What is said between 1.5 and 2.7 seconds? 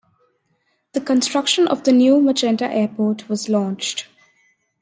of the new Magenta